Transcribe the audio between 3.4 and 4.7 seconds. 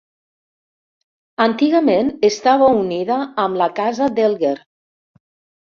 amb la Casa Delger.